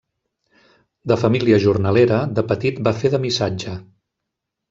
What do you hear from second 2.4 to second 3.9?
petit va fer de missatge.